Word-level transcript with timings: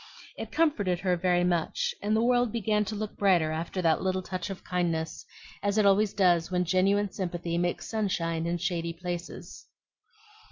It 0.35 0.51
comforted 0.51 1.01
her 1.01 1.15
very 1.15 1.43
much, 1.43 1.93
and 2.01 2.15
the 2.15 2.23
world 2.23 2.51
began 2.51 2.83
to 2.85 2.95
look 2.95 3.15
brighter 3.17 3.51
after 3.51 3.83
that 3.83 4.01
little 4.01 4.23
touch 4.23 4.49
of 4.49 4.63
kindness, 4.63 5.27
as 5.61 5.77
it 5.77 5.85
always 5.85 6.11
does 6.11 6.49
when 6.49 6.65
genuine 6.65 7.11
sympathy 7.11 7.55
makes 7.59 7.87
sunshine 7.87 8.47
in 8.47 8.57
shady 8.57 8.93
places. 8.93 9.67